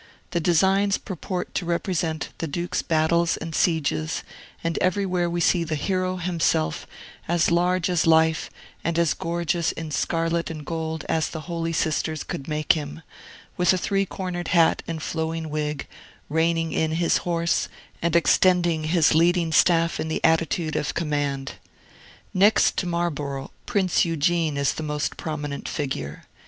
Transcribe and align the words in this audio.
The 0.31 0.39
designs 0.39 0.97
purport 0.97 1.53
to 1.53 1.63
represent 1.63 2.29
the 2.39 2.47
Duke's 2.47 2.81
battles 2.81 3.37
and 3.37 3.53
sieges; 3.53 4.23
and 4.63 4.79
everywhere 4.79 5.29
we 5.29 5.39
see 5.41 5.63
the 5.63 5.75
hero 5.75 6.15
himself, 6.15 6.87
as 7.27 7.51
large 7.51 7.87
as 7.87 8.07
life, 8.07 8.49
and 8.83 8.97
as 8.97 9.13
gorgeous 9.13 9.71
in 9.71 9.91
scarlet 9.91 10.49
and 10.49 10.65
gold 10.65 11.05
as 11.07 11.29
the 11.29 11.41
holy 11.41 11.71
sisters 11.71 12.23
could 12.23 12.47
make 12.47 12.73
him, 12.73 13.03
with 13.57 13.73
a 13.73 13.77
three 13.77 14.07
cornered 14.07 14.47
hat 14.47 14.81
and 14.87 15.03
flowing 15.03 15.51
wig, 15.51 15.85
reining 16.29 16.71
in 16.73 16.93
his 16.93 17.17
horse, 17.17 17.67
and 18.01 18.15
extending 18.15 18.85
his 18.85 19.13
leading 19.13 19.51
staff 19.51 19.99
in 19.99 20.07
the 20.07 20.23
attitude 20.25 20.75
of 20.75 20.95
command. 20.95 21.57
Next 22.33 22.75
to 22.77 22.87
Marlborough, 22.87 23.51
Prince 23.67 24.03
Eugene 24.03 24.57
is 24.57 24.73
the 24.73 24.81
most 24.81 25.15
prominent 25.15 25.69
figure. 25.69 26.23